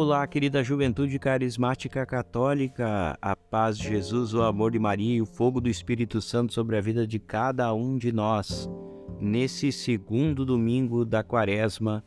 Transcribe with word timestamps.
Olá, 0.00 0.24
querida 0.28 0.62
juventude 0.62 1.18
carismática 1.18 2.06
católica, 2.06 3.18
a 3.20 3.34
paz 3.34 3.76
de 3.76 3.88
Jesus, 3.88 4.32
o 4.32 4.42
amor 4.42 4.70
de 4.70 4.78
Maria 4.78 5.16
e 5.16 5.20
o 5.20 5.26
fogo 5.26 5.60
do 5.60 5.68
Espírito 5.68 6.22
Santo 6.22 6.52
sobre 6.52 6.78
a 6.78 6.80
vida 6.80 7.04
de 7.04 7.18
cada 7.18 7.74
um 7.74 7.98
de 7.98 8.12
nós. 8.12 8.70
Nesse 9.20 9.72
segundo 9.72 10.46
domingo 10.46 11.04
da 11.04 11.24
quaresma, 11.24 12.04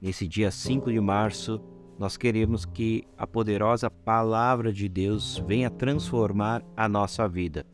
nesse 0.00 0.26
dia 0.26 0.50
5 0.50 0.90
de 0.90 0.98
março, 0.98 1.60
nós 1.98 2.16
queremos 2.16 2.64
que 2.64 3.04
a 3.14 3.26
poderosa 3.26 3.90
palavra 3.90 4.72
de 4.72 4.88
Deus 4.88 5.36
venha 5.46 5.68
transformar 5.68 6.64
a 6.74 6.88
nossa 6.88 7.28
vida. 7.28 7.66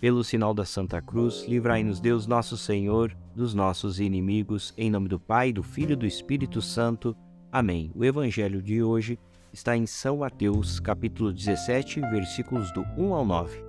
Pelo 0.00 0.24
sinal 0.24 0.54
da 0.54 0.64
Santa 0.64 1.02
Cruz, 1.02 1.44
livrai-nos 1.46 2.00
Deus 2.00 2.26
nosso 2.26 2.56
Senhor 2.56 3.14
dos 3.36 3.52
nossos 3.52 4.00
inimigos, 4.00 4.72
em 4.74 4.90
nome 4.90 5.06
do 5.06 5.20
Pai, 5.20 5.52
do 5.52 5.62
Filho 5.62 5.92
e 5.92 5.96
do 5.96 6.06
Espírito 6.06 6.62
Santo. 6.62 7.14
Amém. 7.50 7.90
O 7.94 8.04
evangelho 8.04 8.60
de 8.60 8.82
hoje 8.82 9.18
está 9.50 9.74
em 9.74 9.86
São 9.86 10.18
Mateus, 10.18 10.78
capítulo 10.78 11.32
17, 11.32 11.98
versículos 12.02 12.70
do 12.74 12.82
1 12.98 13.14
ao 13.14 13.24
9. 13.24 13.64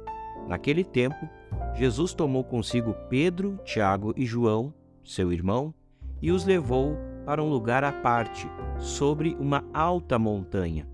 Naquele 0.50 0.84
tempo, 0.84 1.30
Jesus 1.76 2.14
tomou 2.14 2.44
consigo 2.44 2.94
Pedro, 3.10 3.58
Tiago 3.64 4.14
e 4.18 4.26
João, 4.26 4.73
seu 5.02 5.32
irmão, 5.32 5.73
e 6.22 6.30
os 6.30 6.44
levou 6.44 6.98
para 7.26 7.42
um 7.42 7.48
lugar 7.48 7.86
à 7.86 7.94
parte, 7.94 8.46
sobre 8.78 9.38
uma 9.40 9.64
alta 9.73 10.20
montanha, 10.20 10.86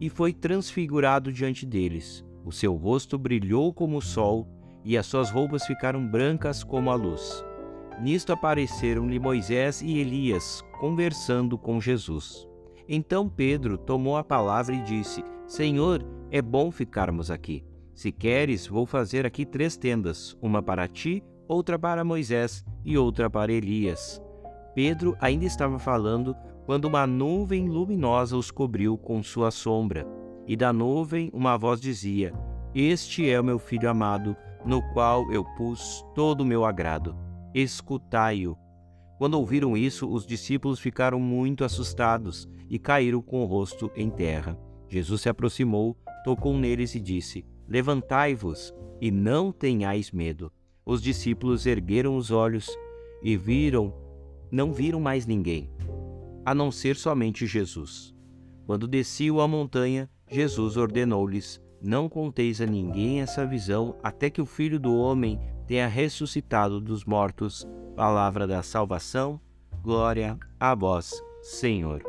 e 0.00 0.10
foi 0.10 0.32
transfigurado 0.32 1.32
diante 1.32 1.64
deles. 1.64 2.24
O 2.44 2.50
seu 2.50 2.74
rosto 2.74 3.16
brilhou 3.16 3.72
como 3.72 3.98
o 3.98 4.02
sol, 4.02 4.48
e 4.84 4.98
as 4.98 5.06
suas 5.06 5.30
roupas 5.30 5.64
ficaram 5.64 6.04
brancas 6.04 6.64
como 6.64 6.90
a 6.90 6.96
luz. 6.96 7.44
Nisto 8.00 8.32
apareceram-lhe 8.32 9.18
Moisés 9.18 9.82
e 9.82 9.98
Elias 9.98 10.62
conversando 10.78 11.58
com 11.58 11.80
Jesus. 11.80 12.48
Então 12.88 13.28
Pedro 13.28 13.76
tomou 13.76 14.16
a 14.16 14.22
palavra 14.22 14.74
e 14.74 14.82
disse: 14.82 15.24
Senhor, 15.46 16.04
é 16.30 16.40
bom 16.40 16.70
ficarmos 16.70 17.28
aqui. 17.30 17.64
Se 17.92 18.12
queres, 18.12 18.68
vou 18.68 18.86
fazer 18.86 19.26
aqui 19.26 19.44
três 19.44 19.76
tendas: 19.76 20.38
uma 20.40 20.62
para 20.62 20.86
ti, 20.86 21.24
outra 21.48 21.76
para 21.76 22.04
Moisés 22.04 22.64
e 22.84 22.96
outra 22.96 23.28
para 23.28 23.52
Elias. 23.52 24.22
Pedro 24.76 25.16
ainda 25.20 25.44
estava 25.44 25.78
falando 25.78 26.36
quando 26.66 26.84
uma 26.84 27.04
nuvem 27.04 27.68
luminosa 27.68 28.36
os 28.36 28.50
cobriu 28.50 28.96
com 28.96 29.22
sua 29.24 29.50
sombra. 29.50 30.06
E 30.46 30.56
da 30.56 30.72
nuvem 30.72 31.30
uma 31.34 31.56
voz 31.56 31.80
dizia: 31.80 32.32
Este 32.72 33.28
é 33.28 33.40
o 33.40 33.44
meu 33.44 33.58
filho 33.58 33.90
amado, 33.90 34.36
no 34.64 34.80
qual 34.92 35.30
eu 35.32 35.44
pus 35.56 36.06
todo 36.14 36.42
o 36.42 36.46
meu 36.46 36.64
agrado 36.64 37.27
escutai-o. 37.62 38.56
Quando 39.18 39.34
ouviram 39.34 39.76
isso, 39.76 40.08
os 40.08 40.24
discípulos 40.24 40.78
ficaram 40.78 41.18
muito 41.18 41.64
assustados 41.64 42.48
e 42.70 42.78
caíram 42.78 43.20
com 43.20 43.42
o 43.42 43.46
rosto 43.46 43.90
em 43.96 44.08
terra. 44.08 44.58
Jesus 44.88 45.22
se 45.22 45.28
aproximou, 45.28 45.96
tocou 46.24 46.56
neles 46.56 46.94
e 46.94 47.00
disse: 47.00 47.44
Levantai-vos 47.68 48.72
e 49.00 49.10
não 49.10 49.50
tenhais 49.50 50.12
medo. 50.12 50.52
Os 50.86 51.02
discípulos 51.02 51.66
ergueram 51.66 52.16
os 52.16 52.30
olhos 52.30 52.68
e 53.22 53.36
viram, 53.36 53.92
não 54.50 54.72
viram 54.72 55.00
mais 55.00 55.26
ninguém, 55.26 55.70
a 56.44 56.54
não 56.54 56.70
ser 56.70 56.96
somente 56.96 57.46
Jesus. 57.46 58.14
Quando 58.64 58.88
desciam 58.88 59.40
a 59.40 59.48
montanha, 59.48 60.08
Jesus 60.30 60.76
ordenou-lhes: 60.76 61.60
Não 61.80 62.08
conteis 62.08 62.60
a 62.60 62.66
ninguém 62.66 63.20
essa 63.20 63.46
visão 63.46 63.96
até 64.02 64.28
que 64.28 64.40
o 64.40 64.46
filho 64.46 64.80
do 64.80 64.96
homem 64.96 65.38
tenha 65.66 65.86
ressuscitado 65.86 66.80
dos 66.80 67.04
mortos. 67.04 67.66
Palavra 67.94 68.46
da 68.46 68.62
salvação, 68.62 69.40
glória 69.82 70.38
a 70.58 70.74
vós, 70.74 71.22
Senhor. 71.42 72.02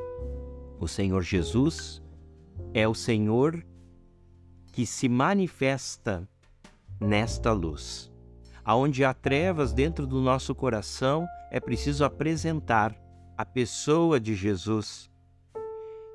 O 0.79 0.87
Senhor 0.87 1.21
Jesus 1.21 2.01
é 2.73 2.87
o 2.87 2.95
Senhor 2.95 3.63
que 4.71 4.85
se 4.85 5.09
manifesta 5.09 6.27
nesta 6.99 7.51
luz. 7.51 8.11
Aonde 8.63 9.03
há 9.03 9.13
trevas 9.13 9.73
dentro 9.73 10.05
do 10.05 10.21
nosso 10.21 10.53
coração, 10.53 11.25
é 11.51 11.59
preciso 11.59 12.03
apresentar 12.03 12.95
a 13.37 13.45
pessoa 13.45 14.19
de 14.19 14.35
Jesus. 14.35 15.09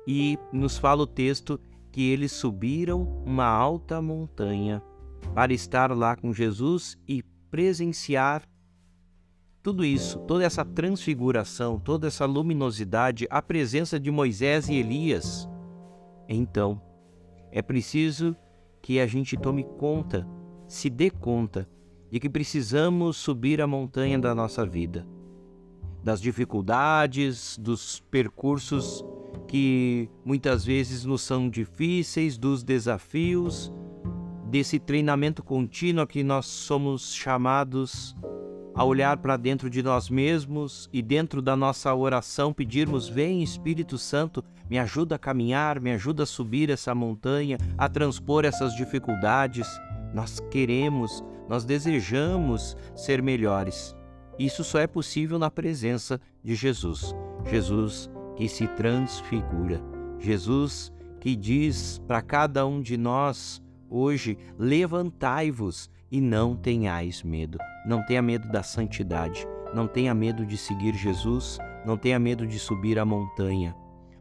E 0.07 0.37
nos 0.53 0.77
fala 0.77 1.03
o 1.03 1.07
texto 1.07 1.59
que 1.95 2.11
eles 2.11 2.33
subiram 2.33 3.03
uma 3.25 3.45
alta 3.45 4.01
montanha 4.01 4.83
para 5.33 5.53
estar 5.53 5.95
lá 5.95 6.13
com 6.13 6.33
Jesus 6.33 6.97
e 7.07 7.23
presenciar 7.49 8.43
tudo 9.63 9.85
isso, 9.85 10.19
toda 10.27 10.43
essa 10.43 10.65
transfiguração, 10.65 11.79
toda 11.79 12.07
essa 12.07 12.25
luminosidade, 12.25 13.25
a 13.29 13.41
presença 13.41 13.97
de 13.97 14.11
Moisés 14.11 14.67
e 14.67 14.73
Elias. 14.73 15.47
Então, 16.27 16.81
é 17.49 17.61
preciso 17.61 18.35
que 18.81 18.99
a 18.99 19.07
gente 19.07 19.37
tome 19.37 19.63
conta, 19.63 20.27
se 20.67 20.89
dê 20.89 21.09
conta 21.09 21.65
de 22.11 22.19
que 22.19 22.29
precisamos 22.29 23.15
subir 23.15 23.61
a 23.61 23.67
montanha 23.67 24.19
da 24.19 24.35
nossa 24.35 24.65
vida, 24.65 25.07
das 26.03 26.19
dificuldades, 26.19 27.57
dos 27.57 28.01
percursos 28.11 29.01
que 29.47 30.09
muitas 30.23 30.65
vezes 30.65 31.05
nos 31.05 31.21
são 31.21 31.49
difíceis, 31.49 32.37
dos 32.37 32.63
desafios, 32.63 33.71
desse 34.45 34.79
treinamento 34.79 35.43
contínuo 35.43 36.07
que 36.07 36.23
nós 36.23 36.45
somos 36.45 37.13
chamados 37.13 38.15
a 38.75 38.83
olhar 38.83 39.17
para 39.17 39.37
dentro 39.37 39.69
de 39.69 39.81
nós 39.81 40.09
mesmos 40.09 40.89
e 40.91 41.01
dentro 41.01 41.41
da 41.41 41.55
nossa 41.55 41.93
oração 41.95 42.51
pedirmos: 42.51 43.07
Vem 43.07 43.41
Espírito 43.41 43.97
Santo, 43.97 44.43
me 44.69 44.77
ajuda 44.77 45.15
a 45.15 45.19
caminhar, 45.19 45.79
me 45.79 45.91
ajuda 45.91 46.23
a 46.23 46.27
subir 46.27 46.69
essa 46.69 46.93
montanha, 46.93 47.57
a 47.77 47.87
transpor 47.87 48.45
essas 48.45 48.75
dificuldades. 48.75 49.67
Nós 50.13 50.39
queremos, 50.51 51.23
nós 51.47 51.63
desejamos 51.63 52.75
ser 52.95 53.21
melhores. 53.21 53.95
Isso 54.37 54.63
só 54.63 54.79
é 54.79 54.87
possível 54.87 55.39
na 55.39 55.49
presença 55.49 56.19
de 56.43 56.55
Jesus. 56.55 57.15
Jesus 57.45 58.09
que 58.35 58.47
se 58.47 58.67
transfigura. 58.67 59.81
Jesus 60.19 60.91
que 61.19 61.35
diz 61.35 61.99
para 62.07 62.21
cada 62.21 62.65
um 62.65 62.81
de 62.81 62.97
nós 62.97 63.63
Hoje, 63.89 64.37
levantai-vos 64.57 65.89
e 66.11 66.19
não 66.19 66.55
tenhais 66.55 67.23
medo. 67.23 67.57
Não 67.85 68.03
tenha 68.05 68.21
medo 68.21 68.49
da 68.49 68.63
santidade, 68.63 69.47
não 69.73 69.87
tenha 69.87 70.13
medo 70.13 70.45
de 70.45 70.57
seguir 70.57 70.95
Jesus, 70.95 71.59
não 71.85 71.97
tenha 71.97 72.17
medo 72.17 72.47
de 72.47 72.57
subir 72.57 72.97
a 72.97 73.05
montanha, 73.05 73.75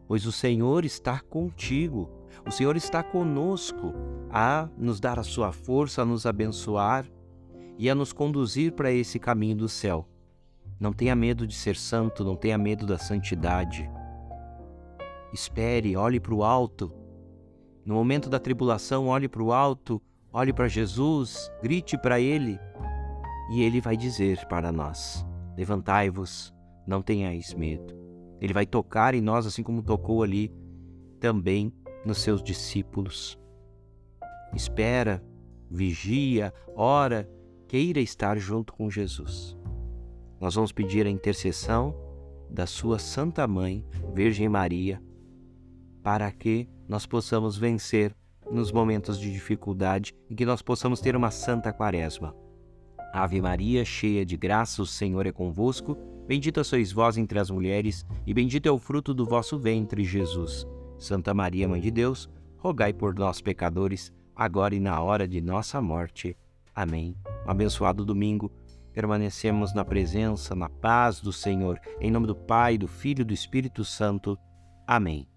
pois 0.06 0.26
o 0.26 0.32
Senhor 0.32 0.84
está 0.84 1.19
contigo, 1.19 2.10
o 2.46 2.50
Senhor 2.50 2.76
está 2.76 3.02
conosco 3.02 3.94
a 4.31 4.69
nos 4.76 5.00
dar 5.00 5.19
a 5.19 5.25
sua 5.25 5.50
força, 5.50 6.02
a 6.02 6.04
nos 6.04 6.26
abençoar 6.26 7.06
e 7.78 7.88
a 7.88 7.94
nos 7.94 8.12
conduzir 8.12 8.72
para 8.72 8.92
esse 8.92 9.19
caminho 9.19 9.56
do 9.56 9.69
céu. 9.69 10.06
Não 10.78 10.92
tenha 10.92 11.16
medo 11.16 11.46
de 11.46 11.54
ser 11.54 11.76
santo, 11.76 12.22
não 12.22 12.36
tenha 12.36 12.58
medo 12.58 12.84
da 12.84 12.98
santidade. 12.98 13.91
Espere, 15.34 15.96
olhe 15.96 16.20
para 16.20 16.32
o 16.32 16.44
alto 16.44 17.04
no 17.84 17.94
momento 17.94 18.30
da 18.30 18.38
tribulação, 18.38 19.08
olhe 19.08 19.28
para 19.28 19.42
o 19.42 19.52
alto, 19.52 20.00
olhe 20.32 20.52
para 20.52 20.68
Jesus, 20.68 21.52
grite 21.62 21.98
para 21.98 22.18
Ele, 22.18 22.58
e 23.52 23.62
Ele 23.62 23.80
vai 23.80 23.96
dizer 23.96 24.46
para 24.46 24.72
nós: 24.72 25.26
Levantai-vos, 25.56 26.54
não 26.86 27.02
tenhais 27.02 27.52
medo. 27.52 27.94
Ele 28.40 28.54
vai 28.54 28.64
tocar 28.64 29.14
em 29.14 29.20
nós, 29.20 29.46
assim 29.46 29.62
como 29.62 29.82
tocou 29.82 30.22
ali 30.22 30.50
também 31.20 31.72
nos 32.06 32.18
seus 32.18 32.42
discípulos. 32.42 33.38
Espera, 34.54 35.22
vigia, 35.70 36.54
ora, 36.74 37.28
queira 37.68 38.00
estar 38.00 38.38
junto 38.38 38.72
com 38.72 38.88
Jesus. 38.88 39.56
Nós 40.40 40.54
vamos 40.54 40.72
pedir 40.72 41.06
a 41.06 41.10
intercessão 41.10 41.94
da 42.48 42.66
Sua 42.66 42.98
Santa 42.98 43.46
Mãe, 43.46 43.84
Virgem 44.14 44.48
Maria, 44.48 45.02
para 46.04 46.30
que 46.30 46.68
nós 46.86 47.06
possamos 47.06 47.56
vencer 47.56 48.14
nos 48.52 48.70
momentos 48.70 49.18
de 49.18 49.32
dificuldade 49.32 50.14
e 50.28 50.34
que 50.34 50.44
nós 50.44 50.60
possamos 50.60 51.00
ter 51.00 51.16
uma 51.16 51.30
santa 51.30 51.72
quaresma. 51.72 52.36
Ave 53.10 53.40
Maria, 53.40 53.84
cheia 53.86 54.24
de 54.24 54.36
graça, 54.36 54.82
o 54.82 54.86
Senhor 54.86 55.26
é 55.26 55.32
convosco. 55.32 55.96
Bendita 56.28 56.62
sois 56.62 56.92
vós 56.92 57.16
entre 57.16 57.38
as 57.38 57.50
mulheres, 57.50 58.04
e 58.26 58.34
bendito 58.34 58.66
é 58.66 58.70
o 58.70 58.78
fruto 58.78 59.14
do 59.14 59.24
vosso 59.24 59.58
ventre, 59.58 60.04
Jesus. 60.04 60.66
Santa 60.98 61.32
Maria, 61.32 61.66
Mãe 61.66 61.80
de 61.80 61.90
Deus, 61.90 62.28
rogai 62.58 62.92
por 62.92 63.14
nós, 63.14 63.40
pecadores, 63.40 64.12
agora 64.36 64.74
e 64.74 64.80
na 64.80 65.00
hora 65.00 65.26
de 65.26 65.40
nossa 65.40 65.80
morte. 65.80 66.36
Amém. 66.74 67.16
Um 67.46 67.50
abençoado 67.50 68.04
domingo. 68.04 68.52
Permanecemos 68.92 69.74
na 69.74 69.84
presença, 69.84 70.54
na 70.54 70.68
paz 70.68 71.20
do 71.20 71.32
Senhor. 71.32 71.80
Em 72.00 72.10
nome 72.10 72.26
do 72.26 72.34
Pai, 72.36 72.76
do 72.76 72.88
Filho 72.88 73.22
e 73.22 73.24
do 73.24 73.34
Espírito 73.34 73.84
Santo. 73.84 74.38
Amém. 74.86 75.33